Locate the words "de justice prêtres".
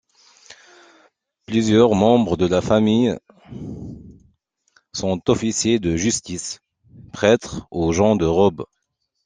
5.77-7.67